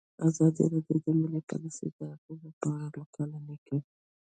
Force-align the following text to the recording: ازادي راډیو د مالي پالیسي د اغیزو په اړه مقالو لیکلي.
ازادي 0.27 0.63
راډیو 0.73 0.97
د 1.03 1.07
مالي 1.19 1.41
پالیسي 1.49 1.87
د 1.97 1.99
اغیزو 2.15 2.49
په 2.61 2.67
اړه 2.73 2.85
مقالو 2.97 3.37
لیکلي. 3.47 3.79